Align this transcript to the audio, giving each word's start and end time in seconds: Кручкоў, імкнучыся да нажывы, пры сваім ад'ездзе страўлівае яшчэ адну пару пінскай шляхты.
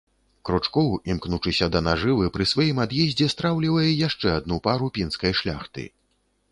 Кручкоў, 0.49 0.87
імкнучыся 1.13 1.67
да 1.75 1.81
нажывы, 1.89 2.31
пры 2.39 2.47
сваім 2.55 2.77
ад'ездзе 2.87 3.29
страўлівае 3.35 3.87
яшчэ 4.07 4.27
адну 4.39 4.55
пару 4.71 4.93
пінскай 4.99 5.33
шляхты. 5.45 5.83